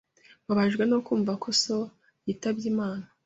[0.43, 1.77] Mbabajwe no kumva ko so
[2.25, 3.05] yitabye Imana.